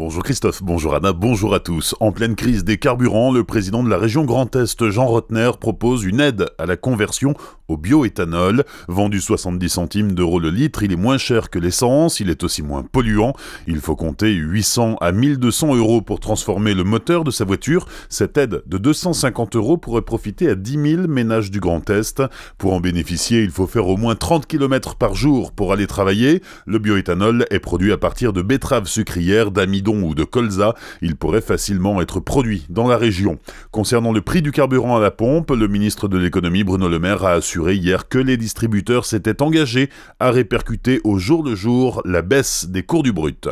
[0.00, 1.94] Bonjour Christophe, bonjour Anna, bonjour à tous.
[2.00, 6.04] En pleine crise des carburants, le président de la région Grand Est, Jean Rotner, propose
[6.04, 7.34] une aide à la conversion
[7.68, 8.64] au bioéthanol.
[8.88, 12.62] Vendu 70 centimes d'euros le litre, il est moins cher que l'essence, il est aussi
[12.62, 13.34] moins polluant.
[13.66, 17.86] Il faut compter 800 à 1200 euros pour transformer le moteur de sa voiture.
[18.08, 22.22] Cette aide de 250 euros pourrait profiter à 10 000 ménages du Grand Est.
[22.56, 26.42] Pour en bénéficier, il faut faire au moins 30 km par jour pour aller travailler.
[26.64, 29.50] Le bioéthanol est produit à partir de betteraves sucrières,
[29.96, 33.38] ou de colza, il pourrait facilement être produit dans la région.
[33.70, 37.24] Concernant le prix du carburant à la pompe, le ministre de l'économie Bruno Le Maire
[37.24, 42.22] a assuré hier que les distributeurs s'étaient engagés à répercuter au jour le jour la
[42.22, 43.48] baisse des cours du brut.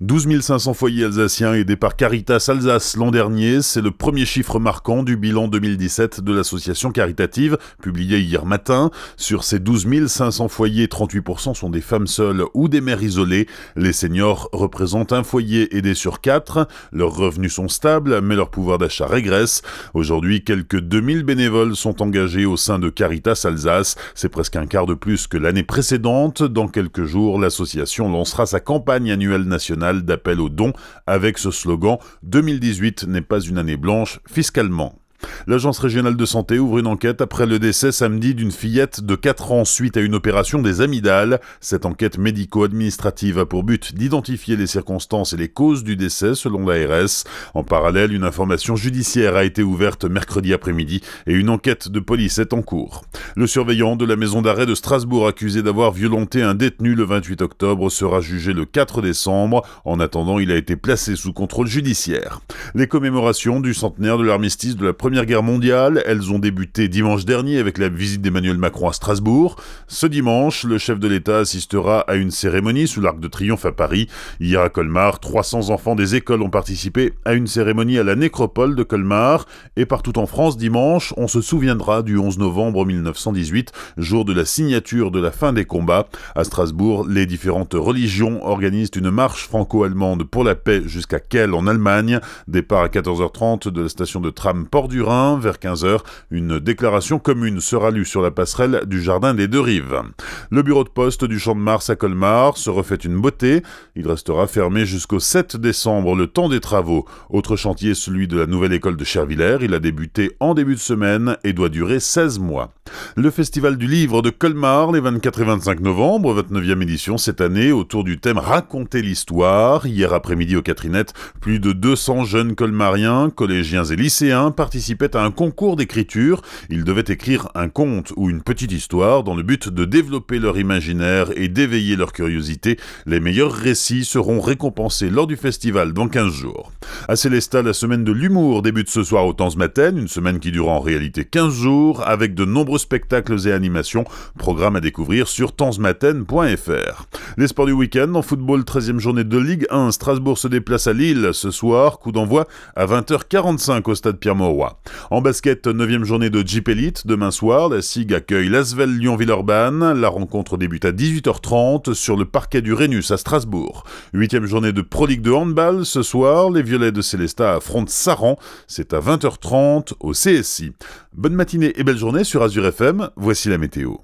[0.00, 5.02] 12 500 foyers alsaciens aidés par Caritas Alsace l'an dernier, c'est le premier chiffre marquant
[5.02, 8.90] du bilan 2017 de l'association caritative, publié hier matin.
[9.16, 13.46] Sur ces 12 500 foyers, 38% sont des femmes seules ou des mères isolées.
[13.76, 16.66] Les seniors représentent un foyer sur 4.
[16.92, 19.62] Leurs revenus sont stables, mais leur pouvoir d'achat régresse.
[19.94, 23.96] Aujourd'hui, quelques 2000 bénévoles sont engagés au sein de Caritas Alsace.
[24.14, 26.42] C'est presque un quart de plus que l'année précédente.
[26.42, 30.72] Dans quelques jours, l'association lancera sa campagne annuelle nationale d'appel aux dons
[31.06, 34.98] avec ce slogan 2018 n'est pas une année blanche fiscalement.
[35.46, 39.52] L'Agence régionale de santé ouvre une enquête après le décès samedi d'une fillette de 4
[39.52, 41.40] ans suite à une opération des amygdales.
[41.60, 46.66] Cette enquête médico-administrative a pour but d'identifier les circonstances et les causes du décès selon
[46.66, 47.24] l'ARS.
[47.54, 52.38] En parallèle, une information judiciaire a été ouverte mercredi après-midi et une enquête de police
[52.38, 53.04] est en cours.
[53.34, 57.42] Le surveillant de la maison d'arrêt de Strasbourg accusé d'avoir violenté un détenu le 28
[57.42, 59.66] octobre sera jugé le 4 décembre.
[59.84, 62.40] En attendant, il a été placé sous contrôle judiciaire.
[62.74, 66.02] Les commémorations du centenaire de l'armistice de la Première Guerre mondiale.
[66.06, 69.56] Elles ont débuté dimanche dernier avec la visite d'Emmanuel Macron à Strasbourg.
[69.86, 73.72] Ce dimanche, le chef de l'État assistera à une cérémonie sous l'Arc de Triomphe à
[73.72, 74.08] Paris.
[74.38, 78.76] Hier à Colmar, 300 enfants des écoles ont participé à une cérémonie à la nécropole
[78.76, 79.46] de Colmar.
[79.76, 84.44] Et partout en France, dimanche, on se souviendra du 11 novembre 1918, jour de la
[84.44, 86.08] signature de la fin des combats.
[86.34, 91.66] À Strasbourg, les différentes religions organisent une marche franco-allemande pour la paix jusqu'à Kiel en
[91.66, 92.20] Allemagne.
[92.46, 95.38] Départ à 14h30 de la station de tram Port du Rhin.
[95.38, 96.00] Vers 15h,
[96.30, 100.02] une déclaration commune sera lue sur la passerelle du Jardin des Deux Rives.
[100.50, 103.62] Le bureau de poste du Champ de Mars à Colmar se refait une beauté.
[103.96, 107.06] Il restera fermé jusqu'au 7 décembre, le temps des travaux.
[107.30, 109.58] Autre chantier, celui de la nouvelle école de Chervillers.
[109.60, 112.72] Il a débuté en début de semaine et doit durer 16 mois.
[113.16, 117.72] Le Festival du Livre de Colmar, les 24 et 25 novembre, 29e édition cette année,
[117.72, 119.86] autour du thème Raconter l'histoire.
[119.86, 124.50] Hier après-midi au Catrinette, plus de 200 jeunes colmariens, collégiens et lycéens
[124.94, 126.40] participaient à un concours d'écriture.
[126.70, 130.58] Ils devaient écrire un conte ou une petite histoire dans le but de développer leur
[130.58, 132.78] imaginaire et d'éveiller leur curiosité.
[133.04, 136.72] Les meilleurs récits seront récompensés lors du festival dans 15 jours.
[137.06, 140.50] À Célestat, la semaine de l'humour débute ce soir au Temps Matin, une semaine qui
[140.50, 144.04] dure en réalité 15 jours, avec de nombreux spectacles et animations.
[144.36, 147.06] Programme à découvrir sur tansmaten.fr.
[147.36, 150.92] Les sports du week-end, en football, 13e journée de Ligue 1, Strasbourg se déplace à
[150.92, 154.78] Lille ce soir, coup d'envoi à 20h45 au stade Pierre-Mauroy.
[155.10, 159.92] En basket, 9e journée de Jeep Elite, demain soir, la SIG accueille l'Asvel Lyon-Villeurbanne.
[160.00, 163.84] La rencontre débute à 18h30 sur le parquet du Rhenus à Strasbourg.
[164.14, 168.38] 8e journée de Pro League de handball, ce soir, les Violets de Célestat affrontent Saran,
[168.66, 170.72] c'est à 20h30 au CSI.
[171.12, 173.96] Bonne matinée et belle journée sur Azure FM, voici la météo.